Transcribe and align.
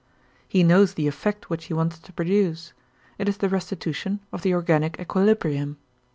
He 0.47 0.63
knows 0.63 0.95
the 0.95 1.07
effect 1.07 1.51
which 1.51 1.65
he 1.65 1.75
wants 1.75 1.99
to 1.99 2.11
produce; 2.11 2.73
it 3.19 3.29
is 3.29 3.37
the 3.37 3.49
restitution 3.49 4.19
of 4.33 4.41
the 4.41 4.51
organic 4.51 4.99
equilibrium. 4.99 5.77